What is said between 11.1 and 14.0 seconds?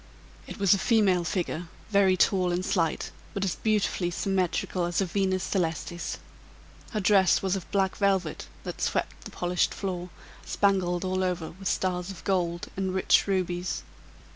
over with stars of gold and rich rubies.